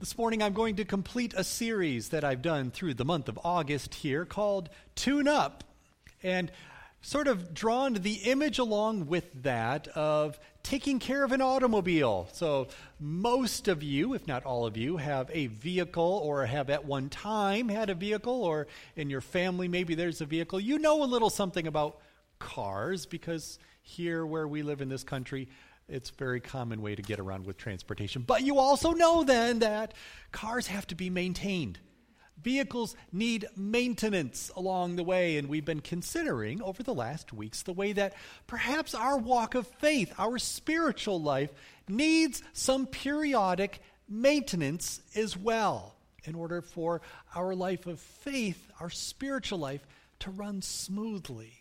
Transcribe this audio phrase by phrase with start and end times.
[0.00, 3.38] This morning, I'm going to complete a series that I've done through the month of
[3.44, 5.62] August here called Tune Up.
[6.22, 6.50] And
[7.02, 12.30] sort of drawn the image along with that of taking care of an automobile.
[12.32, 12.68] So,
[12.98, 17.10] most of you, if not all of you, have a vehicle or have at one
[17.10, 20.60] time had a vehicle, or in your family, maybe there's a vehicle.
[20.60, 22.00] You know a little something about
[22.38, 25.48] cars because here where we live in this country,
[25.90, 28.22] it's a very common way to get around with transportation.
[28.22, 29.94] But you also know then that
[30.32, 31.78] cars have to be maintained.
[32.42, 37.72] Vehicles need maintenance along the way, and we've been considering over the last weeks the
[37.72, 38.14] way that
[38.46, 41.50] perhaps our walk of faith, our spiritual life,
[41.86, 47.02] needs some periodic maintenance as well in order for
[47.34, 49.86] our life of faith, our spiritual life,
[50.20, 51.59] to run smoothly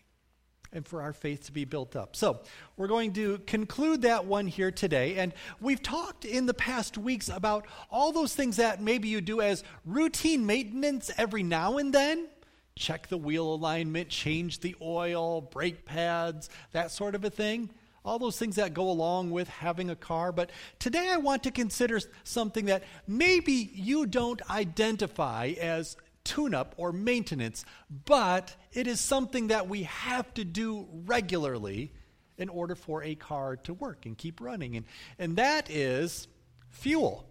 [0.73, 2.15] and for our faith to be built up.
[2.15, 2.39] So,
[2.77, 5.15] we're going to conclude that one here today.
[5.15, 9.41] And we've talked in the past weeks about all those things that maybe you do
[9.41, 12.27] as routine maintenance every now and then.
[12.75, 17.69] Check the wheel alignment, change the oil, brake pads, that sort of a thing.
[18.05, 20.31] All those things that go along with having a car.
[20.31, 25.97] But today I want to consider something that maybe you don't identify as
[26.29, 27.65] tune up or maintenance,
[28.05, 31.91] but it is something that we have to do regularly
[32.37, 34.77] in order for a car to work and keep running.
[34.77, 34.85] And,
[35.17, 36.27] and that is
[36.69, 37.27] fuel.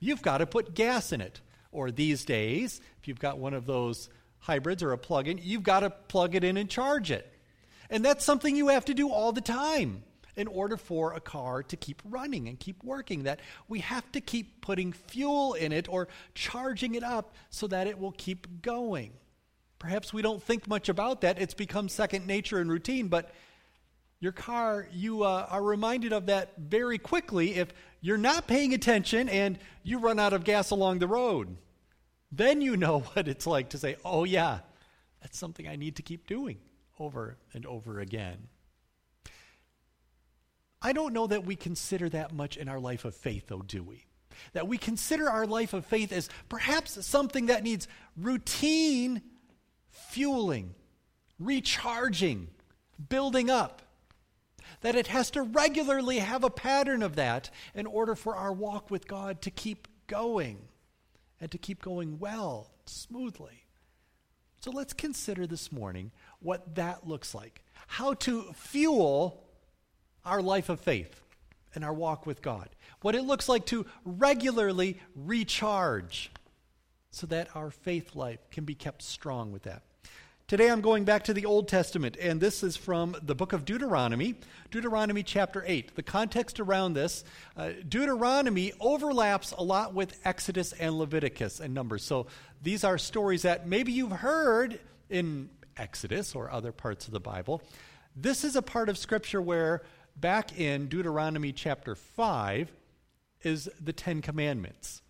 [0.00, 1.40] You've got to put gas in it.
[1.72, 4.08] Or these days, if you've got one of those
[4.40, 7.32] hybrids or a plug in, you've got to plug it in and charge it.
[7.88, 10.02] And that's something you have to do all the time
[10.40, 14.20] in order for a car to keep running and keep working, that we have to
[14.20, 19.12] keep putting fuel in it or charging it up so that it will keep going.
[19.78, 21.40] Perhaps we don't think much about that.
[21.40, 23.30] It's become second nature and routine, but
[24.18, 27.68] your car, you uh, are reminded of that very quickly if
[28.00, 31.54] you're not paying attention and you run out of gas along the road.
[32.32, 34.60] Then you know what it's like to say, oh, yeah,
[35.20, 36.58] that's something I need to keep doing
[36.98, 38.48] over and over again.
[40.82, 43.82] I don't know that we consider that much in our life of faith, though, do
[43.82, 44.06] we?
[44.54, 47.86] That we consider our life of faith as perhaps something that needs
[48.16, 49.22] routine
[49.90, 50.74] fueling,
[51.38, 52.48] recharging,
[53.08, 53.82] building up.
[54.80, 58.90] That it has to regularly have a pattern of that in order for our walk
[58.90, 60.68] with God to keep going
[61.40, 63.64] and to keep going well, smoothly.
[64.60, 67.62] So let's consider this morning what that looks like.
[67.86, 69.44] How to fuel
[70.24, 71.20] our life of faith
[71.74, 72.68] and our walk with God.
[73.02, 76.30] What it looks like to regularly recharge
[77.10, 79.82] so that our faith life can be kept strong with that.
[80.50, 83.64] Today I'm going back to the Old Testament, and this is from the book of
[83.64, 84.34] Deuteronomy,
[84.72, 85.94] Deuteronomy chapter 8.
[85.94, 87.22] The context around this,
[87.56, 92.02] uh, Deuteronomy overlaps a lot with Exodus and Leviticus and Numbers.
[92.02, 92.26] So
[92.60, 97.62] these are stories that maybe you've heard in Exodus or other parts of the Bible.
[98.16, 99.82] This is a part of Scripture where
[100.20, 102.70] back in Deuteronomy chapter 5
[103.42, 105.02] is the Ten Commandments.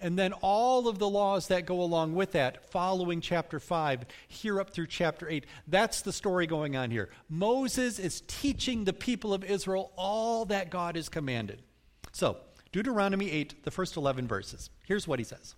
[0.00, 4.60] And then all of the laws that go along with that, following chapter 5, here
[4.60, 5.46] up through chapter 8.
[5.68, 7.10] That's the story going on here.
[7.28, 11.62] Moses is teaching the people of Israel all that God has commanded.
[12.10, 12.38] So,
[12.72, 14.70] Deuteronomy 8, the first 11 verses.
[14.86, 15.54] Here's what he says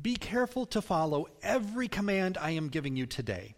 [0.00, 3.54] Be careful to follow every command I am giving you today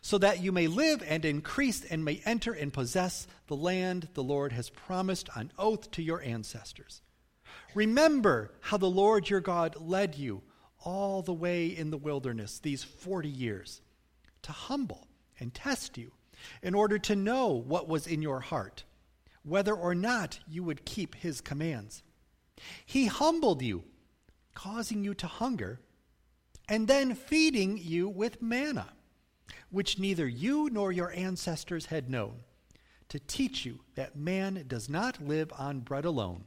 [0.00, 4.22] so that you may live and increase and may enter and possess the land the
[4.22, 7.02] Lord has promised on oath to your ancestors.
[7.74, 10.42] Remember how the Lord your God led you
[10.84, 13.80] all the way in the wilderness these 40 years
[14.42, 15.06] to humble
[15.38, 16.12] and test you
[16.62, 18.84] in order to know what was in your heart,
[19.44, 22.02] whether or not you would keep his commands.
[22.84, 23.84] He humbled you,
[24.54, 25.80] causing you to hunger,
[26.68, 28.88] and then feeding you with manna
[29.70, 32.40] which neither you nor your ancestors had known,
[33.08, 36.44] to teach you that man does not live on bread alone,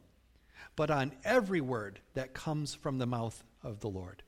[0.75, 4.23] but on every word that comes from the mouth of the Lord.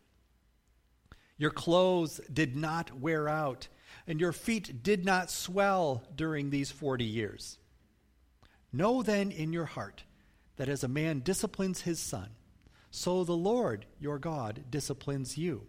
[1.38, 3.68] Your clothes did not wear out,
[4.08, 7.60] and your feet did not swell during these forty years.
[8.74, 10.04] Know then in your heart
[10.58, 12.30] that as a man disciplines his son,
[12.90, 15.68] so the Lord your God disciplines you.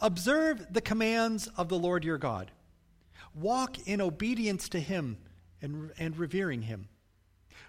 [0.00, 2.50] Observe the commands of the Lord your God.
[3.34, 5.18] Walk in obedience to him
[5.60, 6.88] and, and revering him.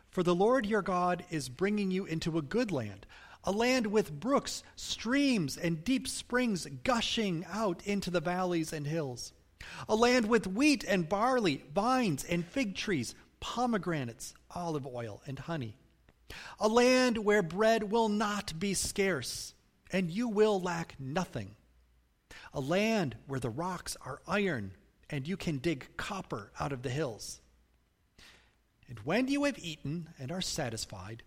[0.09, 3.05] For the Lord your God is bringing you into a good land,
[3.43, 9.33] a land with brooks, streams, and deep springs gushing out into the valleys and hills,
[9.87, 15.77] a land with wheat and barley, vines and fig trees, pomegranates, olive oil, and honey
[16.59, 19.53] a land where bread will not be scarce,
[19.91, 21.55] and you will lack nothing,
[22.53, 24.71] a land where the rocks are iron,
[25.09, 27.41] and you can dig copper out of the hills.
[28.87, 31.23] And when you have eaten and are satisfied,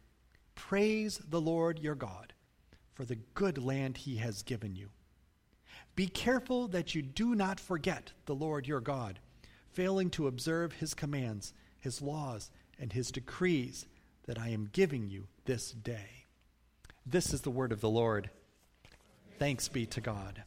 [0.55, 2.33] praise the Lord your God
[2.95, 4.89] for the good land he has given you.
[5.95, 9.19] Be careful that you do not forget the Lord your God,
[9.73, 13.87] failing to observe his commands, his laws, and his decrees
[14.27, 16.27] that I am giving you this day.
[17.05, 18.31] This is the word of the Lord.
[19.39, 20.45] Thanks be to God.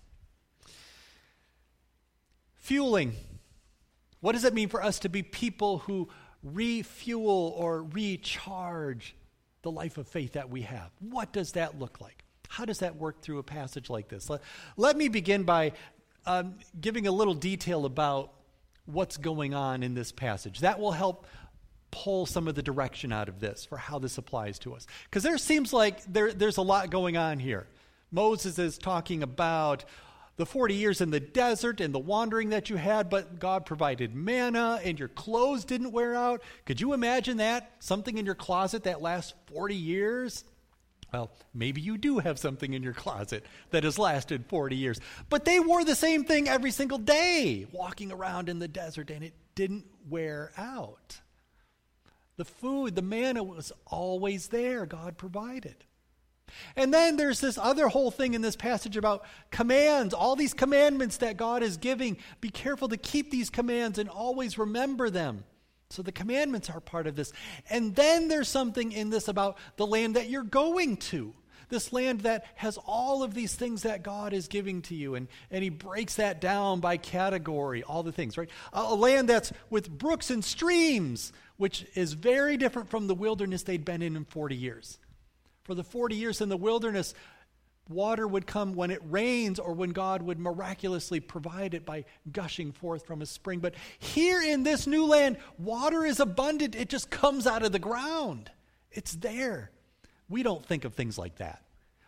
[2.60, 3.16] Fueling.
[4.22, 6.10] What does it mean for us to be people who
[6.44, 9.16] refuel or recharge
[9.62, 10.92] the life of faith that we have?
[11.00, 12.24] What does that look like?
[12.48, 14.30] How does that work through a passage like this?
[14.30, 14.42] Let,
[14.76, 15.74] let me begin by
[16.26, 18.34] um, giving a little detail about
[18.86, 20.60] what's going on in this passage.
[20.60, 21.28] That will help
[21.92, 24.86] pull some of the direction out of this for how this applies to us.
[25.06, 27.68] Because there seems like there, there's a lot going on here.
[28.12, 29.86] Moses is talking about
[30.40, 34.16] the 40 years in the desert and the wandering that you had, but God provided
[34.16, 36.42] manna and your clothes didn't wear out.
[36.66, 37.74] Could you imagine that?
[37.80, 40.46] Something in your closet that lasts 40 years?
[41.12, 45.02] Well, maybe you do have something in your closet that has lasted 40 years.
[45.30, 49.26] But they wore the same thing every single day, walking around in the desert, and
[49.26, 51.20] it didn't wear out.
[52.38, 55.84] The food, the manna was always there, God provided.
[56.76, 61.18] And then there's this other whole thing in this passage about commands, all these commandments
[61.18, 62.18] that God is giving.
[62.42, 65.44] Be careful to keep these commands and always remember them.
[65.90, 67.34] So the commandments are part of this.
[67.70, 71.34] And then there's something in this about the land that you're going to.
[71.70, 75.16] This land that has all of these things that God is giving to you.
[75.16, 78.50] And, and he breaks that down by category, all the things, right?
[78.74, 83.64] A, a land that's with brooks and streams, which is very different from the wilderness
[83.64, 84.98] they'd been in in 40 years.
[85.70, 87.14] For the 40 years in the wilderness,
[87.88, 92.72] water would come when it rains or when God would miraculously provide it by gushing
[92.72, 93.60] forth from a spring.
[93.60, 96.74] But here in this new land, water is abundant.
[96.74, 98.50] It just comes out of the ground,
[98.92, 99.70] it's there.
[100.28, 101.62] We don't think of things like that.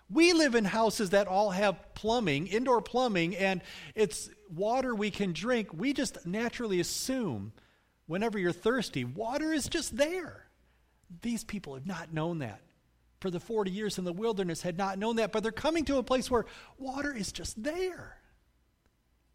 [0.09, 3.61] We live in houses that all have plumbing, indoor plumbing, and
[3.93, 5.71] it's water we can drink.
[5.71, 7.53] We just naturally assume
[8.07, 10.47] whenever you're thirsty, water is just there.
[11.21, 12.59] These people have not known that.
[13.21, 15.97] For the 40 years in the wilderness had not known that, but they're coming to
[15.97, 16.45] a place where
[16.79, 18.17] water is just there.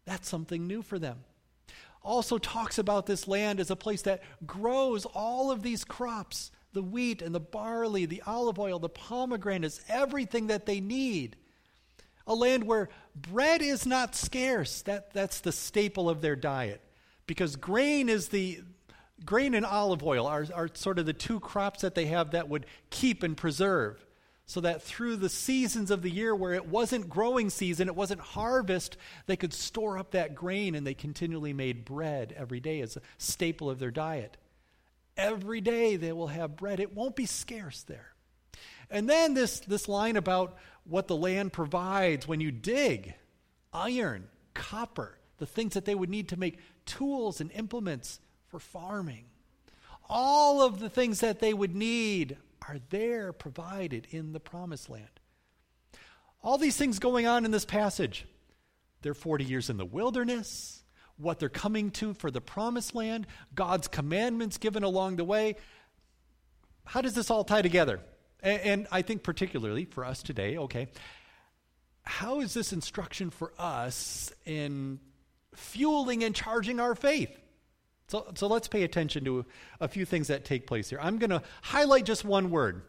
[0.05, 1.19] That's something new for them.
[2.03, 6.83] Also talks about this land as a place that grows all of these crops the
[6.83, 11.35] wheat and the barley, the olive oil, the pomegranates, everything that they need.
[12.27, 14.81] A land where bread is not scarce.
[14.83, 16.81] That, that's the staple of their diet
[17.25, 18.59] because grain is the
[19.25, 22.49] grain and olive oil are, are sort of the two crops that they have that
[22.49, 24.05] would keep and preserve
[24.49, 28.21] so that through the seasons of the year where it wasn't growing season, it wasn't
[28.21, 32.95] harvest, they could store up that grain and they continually made bread every day as
[32.95, 34.37] a staple of their diet.
[35.17, 36.79] Every day they will have bread.
[36.79, 38.13] It won't be scarce there.
[38.89, 43.15] And then this, this line about what the land provides when you dig
[43.73, 49.25] iron, copper, the things that they would need to make tools and implements for farming.
[50.09, 55.07] All of the things that they would need are there provided in the promised land.
[56.43, 58.25] All these things going on in this passage.
[59.01, 60.83] They're 40 years in the wilderness,
[61.17, 65.55] what they're coming to for the promised land, God's commandments given along the way.
[66.85, 67.99] How does this all tie together?
[68.41, 70.87] And, and I think, particularly for us today, okay,
[72.03, 74.99] how is this instruction for us in
[75.57, 77.35] fueling and charging our faith.
[78.07, 79.45] So, so let's pay attention to
[79.81, 80.99] a few things that take place here.
[81.01, 82.83] I'm going to highlight just one word.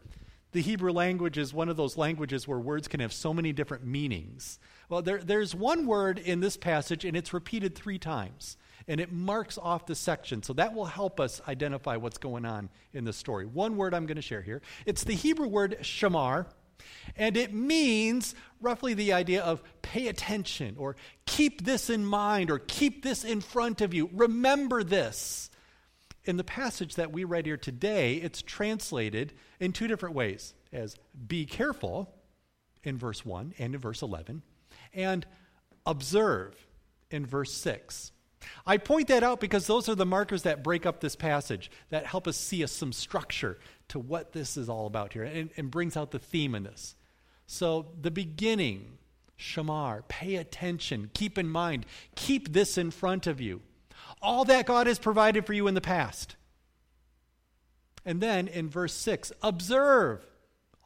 [0.51, 3.85] The Hebrew language is one of those languages where words can have so many different
[3.85, 4.59] meanings.
[4.87, 8.57] Well, there, there's one word in this passage, and it's repeated three times,
[8.87, 10.41] and it marks off the section.
[10.41, 13.45] So that will help us identify what's going on in the story.
[13.45, 16.47] One word I'm going to share here it's the Hebrew word shamar,
[17.15, 20.95] and it means roughly the idea of pay attention or
[21.25, 24.09] keep this in mind or keep this in front of you.
[24.13, 25.49] Remember this.
[26.25, 30.95] In the passage that we read here today, it's translated in two different ways as
[31.27, 32.13] be careful
[32.83, 34.43] in verse 1 and in verse 11,
[34.93, 35.25] and
[35.85, 36.55] observe
[37.09, 38.11] in verse 6.
[38.65, 42.05] I point that out because those are the markers that break up this passage, that
[42.05, 43.57] help us see some structure
[43.89, 46.95] to what this is all about here and, and brings out the theme in this.
[47.47, 48.99] So, the beginning,
[49.37, 53.61] shamar, pay attention, keep in mind, keep this in front of you.
[54.21, 56.35] All that God has provided for you in the past.
[58.05, 60.25] And then in verse 6, observe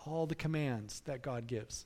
[0.05, 1.85] all the commands that God gives.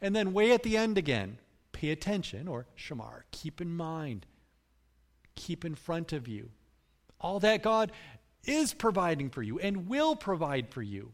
[0.00, 1.38] And then way at the end again,
[1.72, 4.26] pay attention, or shamar, keep in mind,
[5.34, 6.50] keep in front of you.
[7.20, 7.92] All that God
[8.46, 11.12] is providing for you and will provide for you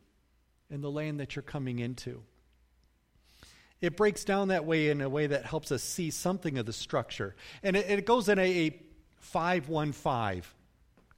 [0.70, 2.22] in the land that you're coming into.
[3.80, 6.72] It breaks down that way in a way that helps us see something of the
[6.72, 7.34] structure.
[7.62, 8.80] And it, it goes in a, a
[9.20, 10.42] 515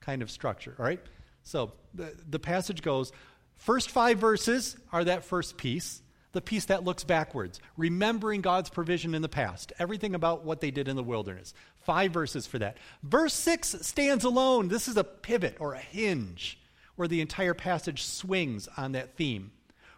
[0.00, 1.00] kind of structure, all right?
[1.42, 3.12] So the, the passage goes
[3.57, 6.02] first five verses are that first piece,
[6.33, 10.71] the piece that looks backwards, remembering God's provision in the past, everything about what they
[10.71, 11.55] did in the wilderness.
[11.81, 12.79] Five verses for that.
[13.03, 14.69] Verse six stands alone.
[14.69, 16.59] This is a pivot or a hinge
[16.97, 19.53] where the entire passage swings on that theme,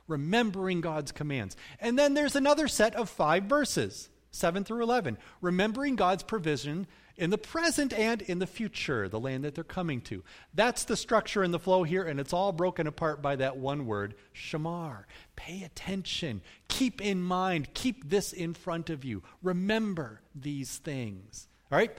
[0.09, 1.57] remembering God's commands.
[1.81, 7.31] And then there's another set of five verses, 7 through 11, remembering God's provision in
[7.31, 10.23] the present and in the future, the land that they're coming to.
[10.53, 13.87] That's the structure and the flow here, and it's all broken apart by that one
[13.87, 15.05] word, shamar.
[15.37, 16.43] Pay attention.
[16.69, 17.73] Keep in mind.
[17.75, 19.23] Keep this in front of you.
[19.43, 21.49] Remember these things.
[21.71, 21.97] All right?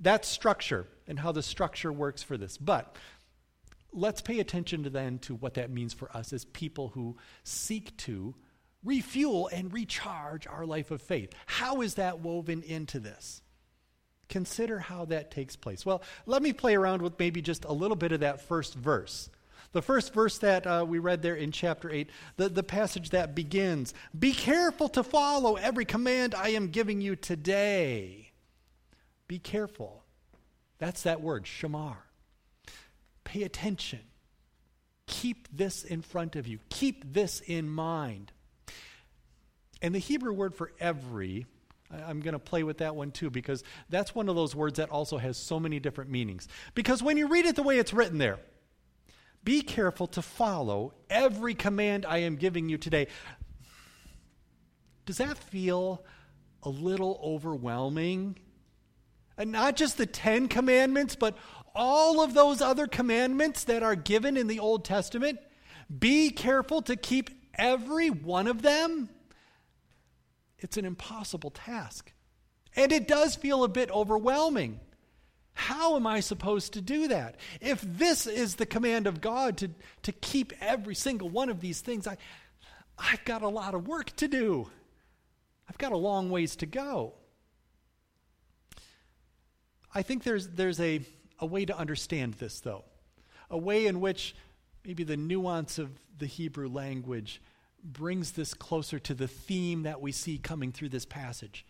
[0.00, 2.56] That's structure and how the structure works for this.
[2.56, 2.96] But
[3.92, 7.96] let's pay attention to then to what that means for us as people who seek
[7.98, 8.34] to
[8.84, 11.32] refuel and recharge our life of faith.
[11.46, 13.42] How is that woven into this?
[14.28, 15.86] Consider how that takes place.
[15.86, 19.30] Well, let me play around with maybe just a little bit of that first verse.
[19.72, 23.34] The first verse that uh, we read there in chapter 8, the, the passage that
[23.34, 28.30] begins Be careful to follow every command I am giving you today.
[29.26, 30.04] Be careful.
[30.78, 31.96] That's that word, shamar.
[33.24, 34.00] Pay attention.
[35.06, 36.60] Keep this in front of you.
[36.70, 38.32] Keep this in mind.
[39.82, 41.46] And the Hebrew word for every
[41.90, 44.90] I'm going to play with that one too because that's one of those words that
[44.90, 46.48] also has so many different meanings.
[46.74, 48.38] Because when you read it the way it's written there,
[49.44, 53.06] be careful to follow every command I am giving you today.
[55.06, 56.04] Does that feel
[56.62, 58.36] a little overwhelming?
[59.38, 61.38] And not just the Ten Commandments, but
[61.74, 65.38] all of those other commandments that are given in the Old Testament.
[65.96, 69.08] Be careful to keep every one of them.
[70.58, 72.12] It's an impossible task.
[72.76, 74.80] And it does feel a bit overwhelming.
[75.54, 77.36] How am I supposed to do that?
[77.60, 79.70] If this is the command of God to,
[80.02, 82.16] to keep every single one of these things, I,
[82.96, 84.68] I've got a lot of work to do.
[85.68, 87.14] I've got a long ways to go.
[89.94, 91.00] I think there's, there's a,
[91.40, 92.84] a way to understand this, though.
[93.50, 94.36] A way in which
[94.84, 97.40] maybe the nuance of the Hebrew language
[97.84, 101.64] brings this closer to the theme that we see coming through this passage.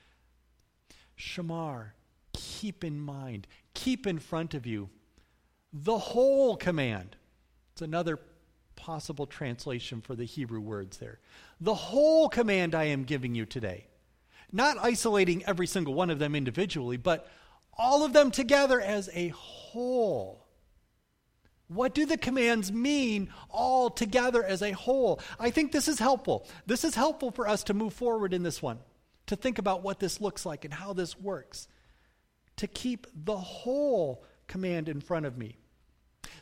[1.19, 1.91] Shamar,
[2.33, 4.88] keep in mind, keep in front of you
[5.73, 7.17] the whole command.
[7.73, 8.19] It's another
[8.77, 11.19] possible translation for the Hebrew words there.
[11.61, 13.87] The whole command I am giving you today.
[14.50, 17.29] Not isolating every single one of them individually, but
[17.77, 20.48] all of them together as a whole.
[21.69, 25.21] What do the commands mean all together as a whole?
[25.39, 26.47] I think this is helpful.
[26.67, 28.79] This is helpful for us to move forward in this one,
[29.27, 31.69] to think about what this looks like and how this works,
[32.57, 35.57] to keep the whole command in front of me.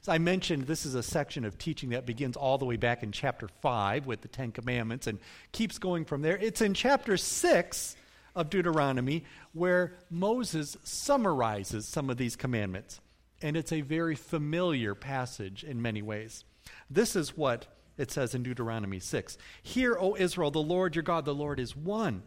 [0.00, 3.02] As I mentioned, this is a section of teaching that begins all the way back
[3.02, 5.18] in chapter 5 with the Ten Commandments and
[5.50, 6.36] keeps going from there.
[6.36, 7.96] It's in chapter 6
[8.36, 13.00] of Deuteronomy where Moses summarizes some of these commandments
[13.42, 16.44] and it's a very familiar passage in many ways.
[16.90, 17.66] This is what
[17.98, 21.76] it says in Deuteronomy 6 Hear, O Israel, the Lord your God, the Lord is
[21.76, 22.22] one.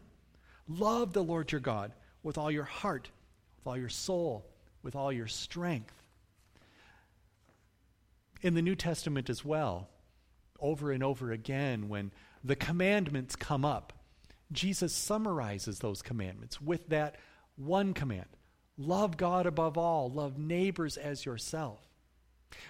[0.67, 3.09] Love the Lord your God with all your heart,
[3.57, 4.45] with all your soul,
[4.83, 5.93] with all your strength.
[8.41, 9.89] In the New Testament as well,
[10.59, 12.11] over and over again, when
[12.43, 13.93] the commandments come up,
[14.51, 17.15] Jesus summarizes those commandments with that
[17.55, 18.27] one command
[18.79, 21.85] Love God above all, love neighbors as yourself.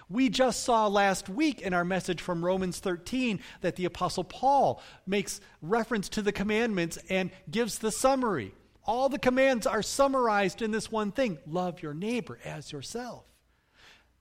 [0.08, 4.82] We just saw last week in our message from Romans 13 that the Apostle Paul
[5.06, 8.52] makes reference to the commandments and gives the summary.
[8.84, 13.24] All the commands are summarized in this one thing love your neighbor as yourself.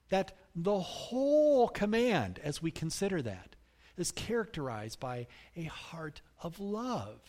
[0.10, 3.55] That the whole command, as we consider that,
[3.98, 5.25] is characterized by
[5.58, 7.19] a heart of love.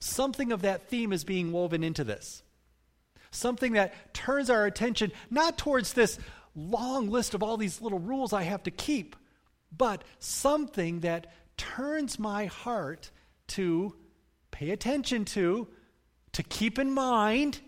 [0.00, 2.42] Something of that theme is being woven into this
[3.36, 6.18] something that turns our attention not towards this
[6.54, 9.14] long list of all these little rules I have to keep,
[9.76, 13.10] but something that turns my heart
[13.48, 13.94] to
[14.50, 15.68] pay attention to,
[16.32, 17.60] to keep in mind,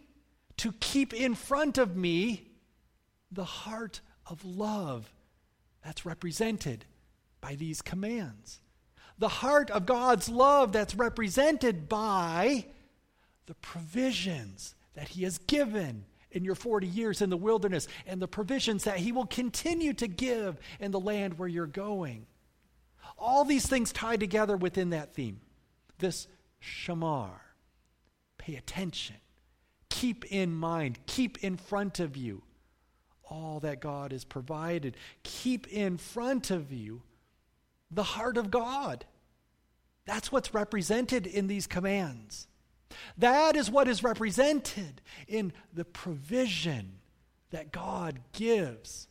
[0.59, 2.51] to keep in front of me
[3.31, 5.13] the heart of love
[5.85, 6.85] that's represented
[7.41, 8.61] by these commands.
[9.19, 12.67] The heart of God's love that's represented by
[13.47, 18.27] the provisions that He has given in your 40 years in the wilderness and the
[18.27, 22.27] provisions that He will continue to give in the land where you're going.
[23.17, 25.41] All these things tied together within that theme.
[25.99, 26.27] This
[26.61, 27.31] shamar.
[28.39, 29.15] Pay attention.
[29.89, 30.99] Keep in mind.
[31.07, 32.43] Keep in front of you
[33.31, 34.97] all that God has provided.
[35.23, 37.03] Keep in front of you
[37.93, 39.05] the heart of God.
[40.07, 42.49] That's what's represented in these commands.
[43.19, 46.99] That is what is represented in the provision
[47.51, 49.09] that God gives.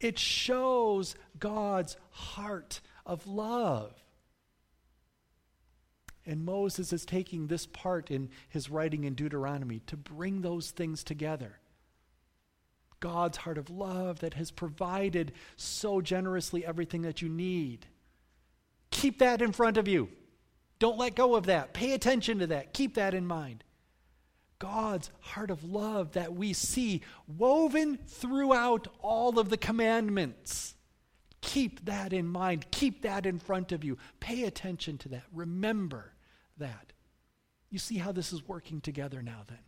[0.00, 3.92] It shows God's heart of love.
[6.26, 11.02] And Moses is taking this part in his writing in Deuteronomy to bring those things
[11.02, 11.58] together.
[13.00, 17.86] God's heart of love that has provided so generously everything that you need.
[18.90, 20.08] Keep that in front of you.
[20.80, 21.72] Don't let go of that.
[21.72, 22.72] Pay attention to that.
[22.72, 23.62] Keep that in mind.
[24.58, 30.74] God's heart of love that we see woven throughout all of the commandments.
[31.42, 32.66] Keep that in mind.
[32.70, 33.96] Keep that in front of you.
[34.20, 35.22] Pay attention to that.
[35.32, 36.12] Remember
[36.58, 36.92] that.
[37.70, 39.58] You see how this is working together now, then.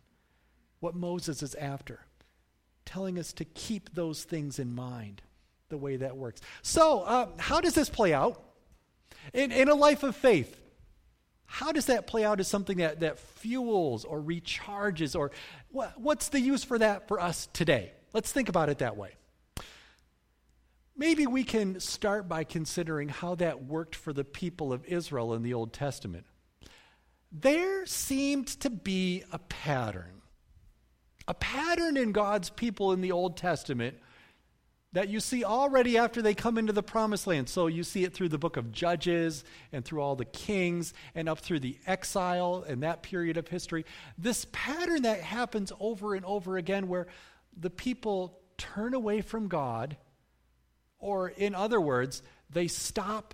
[0.79, 2.01] What Moses is after,
[2.85, 5.21] telling us to keep those things in mind,
[5.69, 6.41] the way that works.
[6.61, 8.43] So, uh, how does this play out?
[9.33, 10.59] In, in a life of faith,
[11.53, 15.15] how does that play out as something that, that fuels or recharges?
[15.15, 15.29] Or
[15.69, 17.91] what, what's the use for that for us today?
[18.11, 19.11] Let's think about it that way.
[20.97, 25.43] Maybe we can start by considering how that worked for the people of Israel in
[25.43, 26.25] the Old Testament.
[27.31, 30.23] There seemed to be a pattern.
[31.27, 33.99] A pattern in God's people in the Old Testament
[34.93, 37.49] that you see already after they come into the promised land.
[37.49, 41.27] So you see it through the book of Judges and through all the kings and
[41.27, 43.85] up through the exile and that period of history.
[44.17, 47.07] This pattern that happens over and over again where
[47.59, 49.97] the people turn away from God,
[50.99, 53.33] or in other words, they stop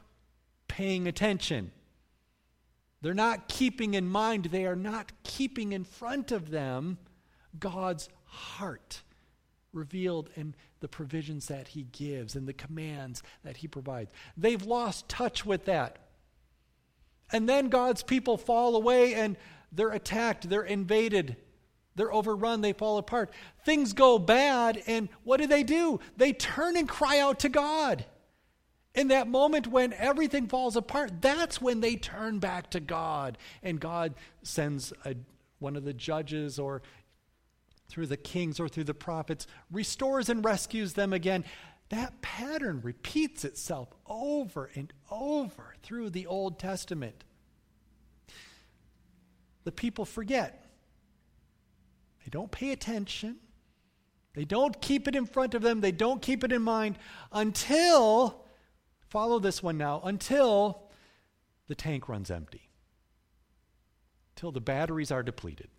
[0.69, 1.71] paying attention.
[3.01, 6.97] They're not keeping in mind, they are not keeping in front of them
[7.57, 9.01] God's heart
[9.73, 14.11] revealed in the provisions that he gives and the commands that he provides.
[14.35, 15.97] They've lost touch with that.
[17.31, 19.37] And then God's people fall away and
[19.71, 21.35] they're attacked, they're invaded,
[21.95, 23.31] they're overrun, they fall apart.
[23.65, 25.99] Things go bad, and what do they do?
[26.17, 28.05] They turn and cry out to God.
[28.95, 33.37] In that moment when everything falls apart, that's when they turn back to God.
[33.61, 35.15] And God sends a,
[35.59, 36.81] one of the judges or
[37.89, 41.43] through the kings or through the prophets, restores and rescues them again.
[41.89, 47.23] That pattern repeats itself over and over through the Old Testament.
[49.63, 50.65] The people forget.
[52.23, 53.37] They don't pay attention.
[54.35, 55.81] They don't keep it in front of them.
[55.81, 56.99] They don't keep it in mind
[57.31, 58.45] until,
[59.07, 60.83] follow this one now, until
[61.67, 62.69] the tank runs empty,
[64.35, 65.69] until the batteries are depleted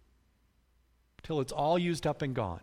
[1.22, 2.60] till it's all used up and gone.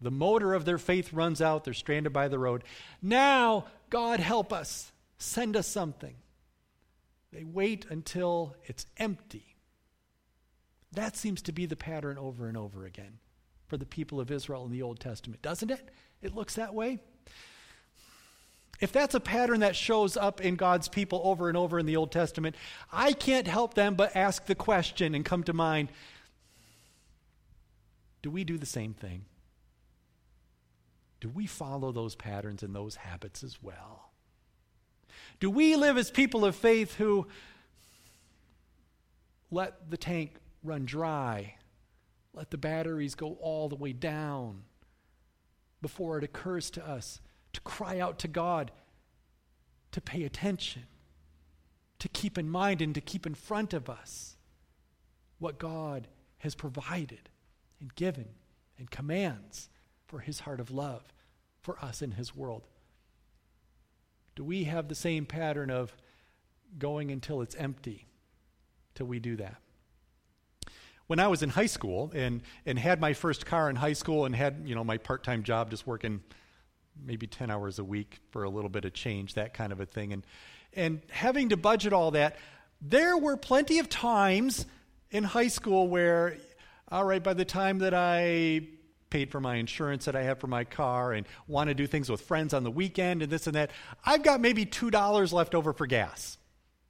[0.00, 2.62] The motor of their faith runs out, they're stranded by the road.
[3.02, 6.14] Now, God help us, send us something.
[7.32, 9.56] They wait until it's empty.
[10.92, 13.18] That seems to be the pattern over and over again
[13.66, 15.90] for the people of Israel in the Old Testament, doesn't it?
[16.22, 17.00] It looks that way.
[18.80, 21.96] If that's a pattern that shows up in God's people over and over in the
[21.96, 22.54] Old Testament,
[22.92, 25.88] I can't help them but ask the question and come to mind
[28.22, 29.24] do we do the same thing?
[31.20, 34.12] Do we follow those patterns and those habits as well?
[35.40, 37.26] Do we live as people of faith who
[39.50, 41.54] let the tank run dry,
[42.34, 44.62] let the batteries go all the way down
[45.80, 47.20] before it occurs to us
[47.52, 48.70] to cry out to God,
[49.92, 50.84] to pay attention,
[51.98, 54.36] to keep in mind and to keep in front of us
[55.38, 57.28] what God has provided?
[57.80, 58.28] And given
[58.78, 59.68] and commands
[60.06, 61.02] for his heart of love
[61.60, 62.66] for us in his world.
[64.36, 65.94] Do we have the same pattern of
[66.78, 68.06] going until it's empty
[68.94, 69.56] till we do that?
[71.08, 74.26] When I was in high school and, and had my first car in high school
[74.26, 76.22] and had, you know, my part-time job just working
[77.04, 79.86] maybe 10 hours a week for a little bit of change, that kind of a
[79.86, 80.26] thing, and,
[80.74, 82.36] and having to budget all that,
[82.80, 84.66] there were plenty of times
[85.10, 86.36] in high school where
[86.90, 88.62] all right, by the time that I
[89.10, 92.10] paid for my insurance that I have for my car and want to do things
[92.10, 93.70] with friends on the weekend and this and that.
[94.04, 96.38] I've got maybe $2 left over for gas.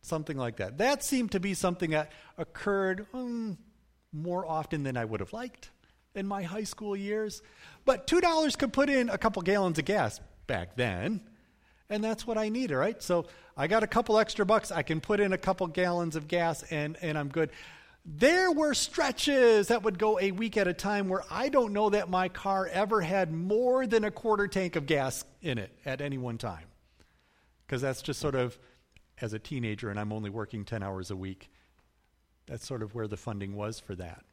[0.03, 0.79] Something like that.
[0.79, 3.59] That seemed to be something that occurred um,
[4.13, 5.71] more often than I would have liked
[6.15, 7.43] in my high school years.
[7.85, 11.21] But $2 could put in a couple gallons of gas back then.
[11.91, 13.03] And that's what I needed, right?
[13.03, 14.71] So I got a couple extra bucks.
[14.71, 17.51] I can put in a couple gallons of gas and, and I'm good.
[18.05, 21.91] There were stretches that would go a week at a time where I don't know
[21.91, 26.01] that my car ever had more than a quarter tank of gas in it at
[26.01, 26.65] any one time.
[27.67, 28.59] Because that's just sort of,
[29.21, 31.51] as a teenager, and I'm only working 10 hours a week,
[32.47, 34.25] that's sort of where the funding was for that.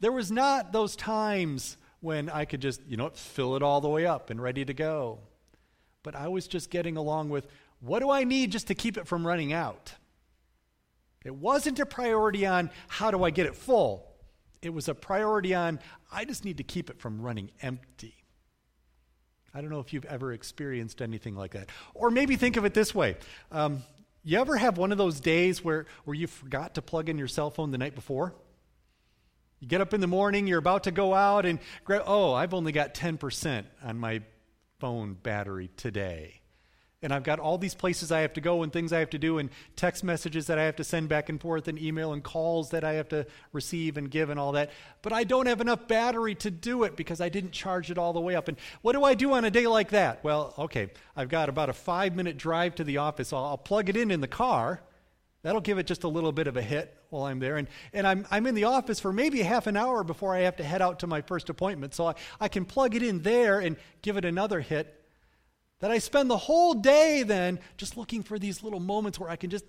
[0.00, 3.88] There was not those times when I could just, you know, fill it all the
[3.88, 5.18] way up and ready to go.
[6.02, 7.46] But I was just getting along with
[7.80, 9.92] what do I need just to keep it from running out?
[11.24, 14.06] It wasn't a priority on how do I get it full.
[14.62, 15.80] It was a priority on
[16.12, 18.14] I just need to keep it from running empty.
[19.54, 21.68] I don't know if you've ever experienced anything like that.
[21.94, 23.16] Or maybe think of it this way.
[23.50, 23.82] Um,
[24.22, 27.28] you ever have one of those days where, where you forgot to plug in your
[27.28, 28.34] cell phone the night before?
[29.58, 32.72] You get up in the morning, you're about to go out, and oh, I've only
[32.72, 34.22] got 10% on my
[34.78, 36.39] phone battery today
[37.02, 39.18] and I've got all these places I have to go and things I have to
[39.18, 42.22] do and text messages that I have to send back and forth and email and
[42.22, 44.70] calls that I have to receive and give and all that.
[45.00, 48.12] But I don't have enough battery to do it because I didn't charge it all
[48.12, 48.48] the way up.
[48.48, 50.22] And what do I do on a day like that?
[50.22, 53.32] Well, okay, I've got about a five minute drive to the office.
[53.32, 54.82] I'll, I'll plug it in in the car.
[55.42, 57.56] That'll give it just a little bit of a hit while I'm there.
[57.56, 60.56] And, and I'm, I'm in the office for maybe half an hour before I have
[60.56, 61.94] to head out to my first appointment.
[61.94, 64.99] So I, I can plug it in there and give it another hit
[65.80, 69.36] that I spend the whole day then just looking for these little moments where I
[69.36, 69.64] can just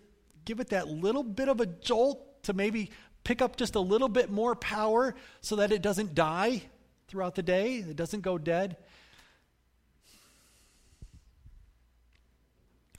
[0.45, 2.91] give it that little bit of a jolt to maybe
[3.23, 6.63] pick up just a little bit more power so that it doesn't die
[7.07, 8.77] throughout the day, it doesn't go dead.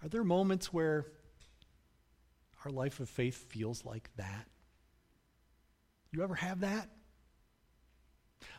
[0.03, 1.07] Are there moments where
[2.65, 4.47] our life of faith feels like that?
[6.13, 6.89] You ever have that?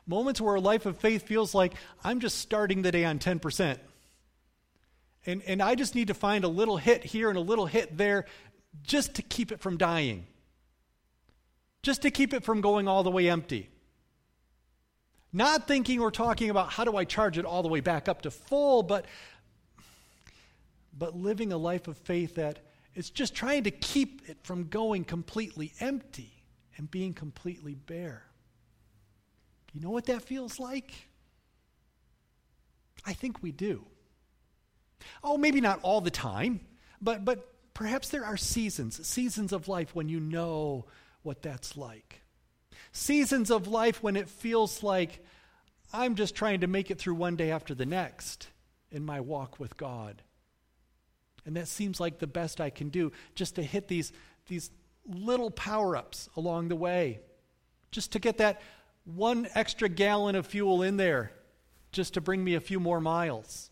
[0.08, 3.78] Moments where a life of faith feels like I'm just starting the day on 10%.
[5.26, 7.98] And, and I just need to find a little hit here and a little hit
[7.98, 8.26] there
[8.82, 10.26] just to keep it from dying,
[11.82, 13.70] just to keep it from going all the way empty.
[15.32, 18.22] Not thinking or talking about how do I charge it all the way back up
[18.24, 19.06] to full, but,
[20.98, 22.60] but living a life of faith that
[22.94, 26.32] is just trying to keep it from going completely empty
[26.78, 28.24] and being completely bare.
[29.74, 30.94] You know what that feels like?
[33.06, 33.86] I think we do.
[35.24, 36.60] Oh, maybe not all the time,
[37.02, 40.86] but, but perhaps there are seasons, seasons of life when you know
[41.24, 42.22] what that's like.
[42.92, 45.26] Seasons of life when it feels like
[45.92, 48.48] I'm just trying to make it through one day after the next
[48.92, 50.22] in my walk with God.
[51.46, 54.14] And that seems like the best I can do, just to hit these,
[54.48, 54.72] these
[55.06, 57.20] little power ups along the way,
[57.92, 58.62] just to get that
[59.06, 61.32] one extra gallon of fuel in there,
[61.92, 63.70] just to bring me a few more miles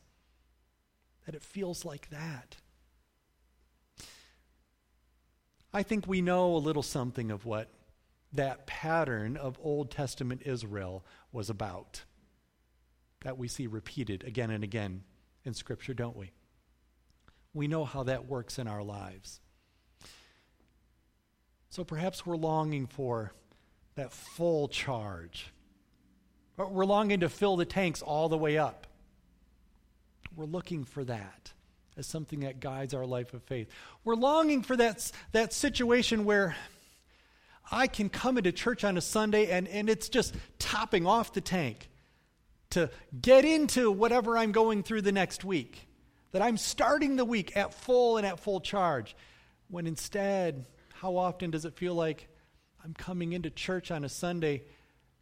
[1.26, 2.58] that it feels like that.
[5.74, 7.70] I think we know a little something of what
[8.34, 12.04] that pattern of Old Testament Israel was about.
[13.24, 15.04] That we see repeated again and again
[15.46, 16.32] in Scripture, don't we?
[17.54, 19.40] We know how that works in our lives.
[21.70, 23.34] So perhaps we're longing for
[23.96, 25.54] that full charge.
[26.58, 28.88] We're longing to fill the tanks all the way up.
[30.36, 31.52] We're looking for that
[31.98, 33.70] as something that guides our life of faith.
[34.04, 36.56] We're longing for that, that situation where
[37.72, 41.42] I can come into church on a Sunday and, and it's just topping off the
[41.42, 41.90] tank
[42.72, 42.90] to
[43.22, 45.88] get into whatever I'm going through the next week.
[46.32, 49.18] That I'm starting the week at full and at full charge.
[49.70, 52.30] When instead, how often does it feel like
[52.84, 54.64] I'm coming into church on a Sunday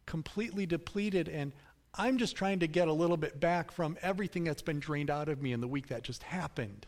[0.06, 1.52] completely depleted and
[1.94, 5.28] I'm just trying to get a little bit back from everything that's been drained out
[5.28, 6.86] of me in the week that just happened.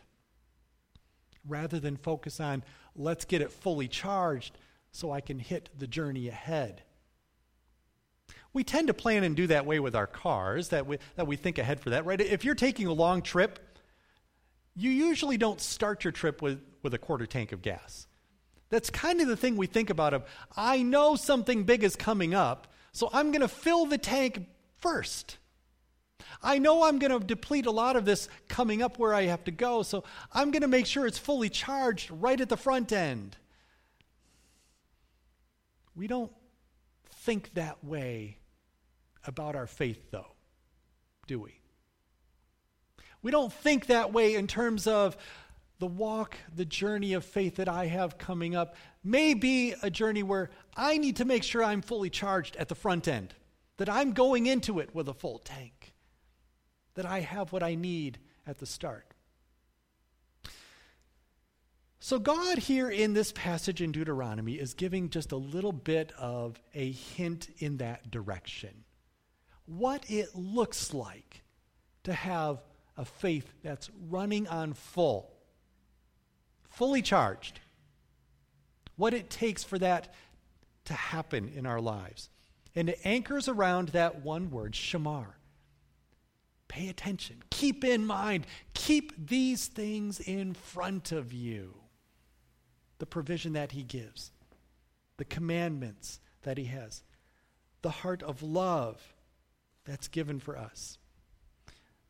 [1.47, 2.63] Rather than focus on,
[2.95, 4.57] let's get it fully charged
[4.91, 6.83] so I can hit the journey ahead.
[8.53, 11.35] We tend to plan and do that way with our cars, that we, that we
[11.35, 12.21] think ahead for that, right?
[12.21, 13.59] If you're taking a long trip,
[14.75, 18.07] you usually don't start your trip with, with a quarter tank of gas.
[18.69, 20.23] That's kind of the thing we think about of,
[20.55, 24.47] I know something big is coming up, so I'm going to fill the tank
[24.83, 25.37] first.
[26.43, 29.45] I know I'm going to deplete a lot of this coming up where I have
[29.45, 32.91] to go, so I'm going to make sure it's fully charged right at the front
[32.91, 33.37] end.
[35.95, 36.31] We don't
[37.21, 38.39] think that way
[39.25, 40.27] about our faith, though,
[41.27, 41.55] do we?
[43.21, 45.15] We don't think that way in terms of
[45.79, 50.23] the walk, the journey of faith that I have coming up may be a journey
[50.23, 53.33] where I need to make sure I'm fully charged at the front end,
[53.77, 55.93] that I'm going into it with a full tank,
[56.95, 59.13] that I have what I need at the start.
[61.99, 66.59] So, God here in this passage in Deuteronomy is giving just a little bit of
[66.73, 68.83] a hint in that direction.
[69.65, 71.43] What it looks like
[72.03, 72.61] to have
[72.97, 75.31] a faith that's running on full,
[76.69, 77.61] fully charged.
[78.97, 80.13] What it takes for that
[80.85, 82.29] to happen in our lives.
[82.75, 85.27] And it anchors around that one word, shamar.
[86.67, 87.43] Pay attention.
[87.51, 88.47] Keep in mind.
[88.73, 91.75] Keep these things in front of you.
[92.97, 94.31] The provision that he gives,
[95.17, 97.03] the commandments that he has,
[97.81, 99.13] the heart of love
[99.85, 100.97] that's given for us.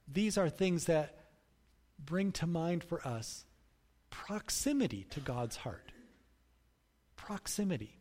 [0.08, 1.26] These are things that
[2.04, 3.45] bring to mind for us
[4.10, 5.91] proximity to God's heart.
[7.15, 7.97] Proximity.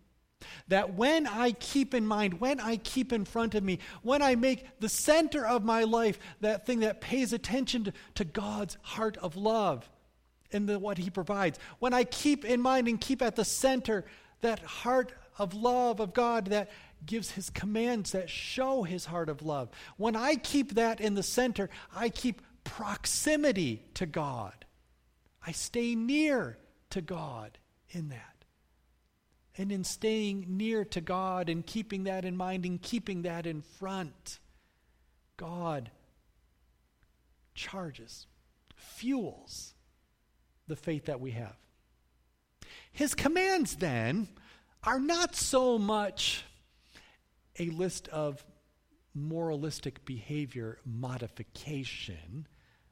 [0.69, 4.35] That when I keep in mind, when I keep in front of me, when I
[4.35, 9.17] make the center of my life that thing that pays attention to, to God's heart
[9.19, 9.89] of love
[10.53, 14.05] and the, what He provides, when I keep in mind and keep at the center
[14.43, 16.71] that heart of love of God that
[17.05, 19.71] gives his commands that show his heart of love.
[19.97, 24.65] When I keep that in the center, I keep proximity to God.
[25.45, 26.59] I stay near
[26.91, 27.59] to God
[27.91, 28.32] in that.
[29.59, 33.61] And in staying near to God and keeping that in mind and keeping that in
[33.61, 34.39] front,
[35.37, 35.91] God
[37.55, 38.27] charges,
[38.75, 39.75] fuels
[40.69, 41.57] the faith that we have.
[42.93, 44.29] His commands, then,
[44.85, 46.45] are not so much
[47.59, 48.45] a list of
[49.15, 52.47] moralistic behavior modification.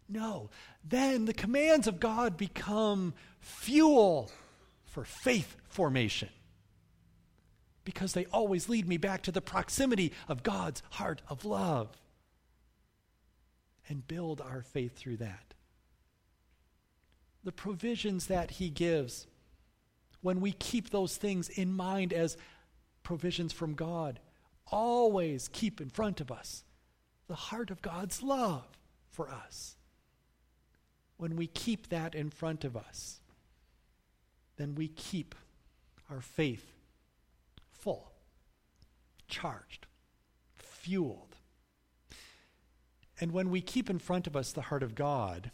[0.09, 0.51] No,
[0.85, 4.31] then the commands of God become fuel
[4.85, 6.29] for faith formation
[7.85, 11.89] because they always lead me back to the proximity of God's heart of love
[13.89, 15.55] and build our faith through that.
[17.43, 19.27] The provisions that He gives,
[20.21, 22.37] when we keep those things in mind as
[23.03, 24.21] provisions from God,
[24.67, 26.65] always keep in front of us
[27.29, 28.67] the heart of God's love
[29.09, 29.77] for us.
[31.17, 33.21] When we keep that in front of us,
[34.57, 35.35] then we keep
[36.11, 36.80] our faith
[39.31, 39.87] charged,
[40.57, 41.37] fueled.
[43.21, 45.51] And when we keep in front of us the heart of God,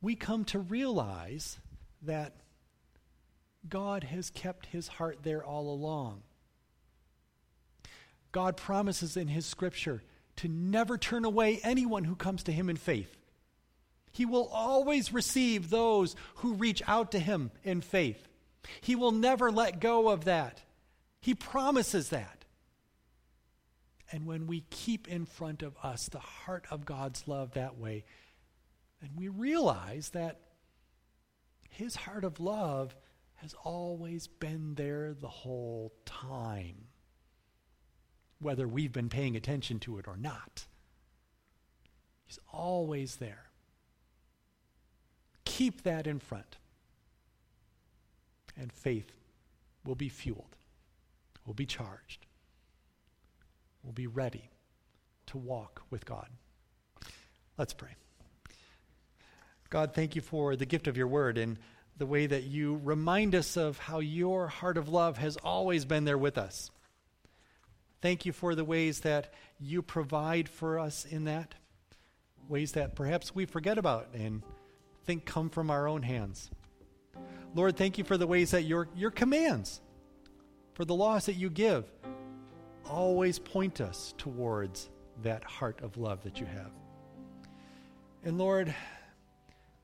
[0.00, 1.58] we come to realize
[2.02, 2.34] that
[3.68, 6.22] God has kept his heart there all along.
[8.32, 10.02] God promises in His scripture
[10.36, 13.14] to never turn away anyone who comes to Him in faith.
[14.10, 18.26] He will always receive those who reach out to Him in faith.
[18.80, 20.62] He will never let go of that.
[21.20, 22.41] He promises that.
[24.12, 28.04] And when we keep in front of us the heart of God's love that way,
[29.00, 30.40] and we realize that
[31.70, 32.94] His heart of love
[33.36, 36.84] has always been there the whole time
[38.38, 40.66] whether we've been paying attention to it or not.
[42.24, 43.50] He's always there.
[45.44, 46.58] Keep that in front.
[48.56, 49.12] And faith
[49.84, 50.56] will be fueled,
[51.46, 52.26] will be charged,
[53.82, 54.50] will be ready
[55.26, 56.28] to walk with God.
[57.58, 57.94] Let's pray.
[59.70, 61.58] God, thank you for the gift of your word and
[61.96, 66.04] the way that you remind us of how your heart of love has always been
[66.04, 66.70] there with us.
[68.00, 71.54] Thank you for the ways that you provide for us in that,
[72.48, 74.42] ways that perhaps we forget about and
[75.04, 76.50] think come from our own hands.
[77.54, 79.80] Lord, thank you for the ways that your, your commands,
[80.74, 81.84] for the laws that you give,
[82.88, 84.90] always point us towards
[85.22, 86.70] that heart of love that you have.
[88.24, 88.74] And Lord,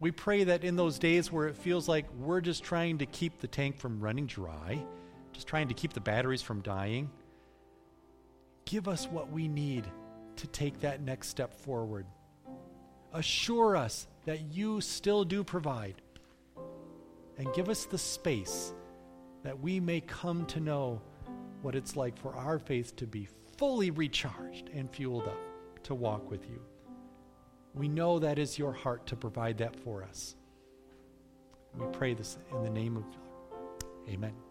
[0.01, 3.41] we pray that in those days where it feels like we're just trying to keep
[3.41, 4.85] the tank from running dry,
[5.33, 7.11] just trying to keep the batteries from dying,
[8.65, 9.85] give us what we need
[10.37, 12.07] to take that next step forward.
[13.13, 16.01] Assure us that you still do provide.
[17.39, 18.73] And give us the space
[19.43, 21.01] that we may come to know
[21.69, 23.29] what it's like for our faith to be
[23.59, 25.37] fully recharged and fueled up
[25.83, 26.59] to walk with you.
[27.75, 30.35] We know that is your heart to provide that for us.
[31.79, 33.05] We pray this in the name of
[34.09, 34.48] Amen.